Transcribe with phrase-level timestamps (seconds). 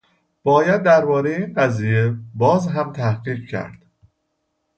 [0.43, 3.85] باید در بارهٔ این قضیه باز هم تحقیق کرد.